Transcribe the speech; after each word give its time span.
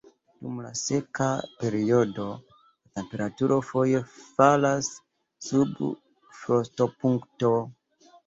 Dum 0.43 0.53
la 0.65 0.69
seka 0.77 1.25
periodo 1.63 2.23
la 2.29 2.93
temperaturo 2.99 3.59
foje 3.69 4.01
falas 4.15 4.89
sub 5.49 5.85
frostopunkto. 6.41 7.53